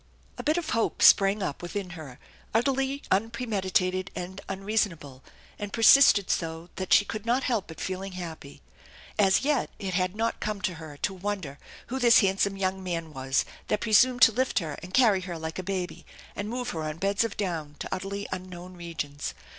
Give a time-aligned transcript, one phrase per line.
[0.39, 2.17] A bit of hope sprang up within her,
[2.55, 5.23] utterly unpremeditated and unreasonable,
[5.59, 8.63] and persisted so that she could not help feeling happy.
[9.19, 13.13] As yet it had not come to her to wonder who this handsome young man
[13.13, 13.31] wae
[13.67, 16.03] that presumed to lift her and carry her like a baby,
[16.35, 19.35] and move her on beds of down to utterly unknown regions.